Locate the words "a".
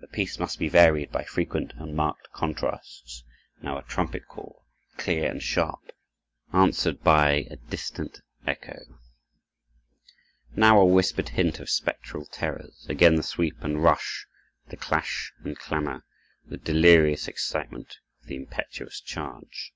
3.76-3.82, 7.50-7.56, 10.80-10.86